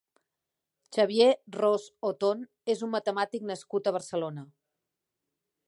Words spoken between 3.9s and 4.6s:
a Barcelona.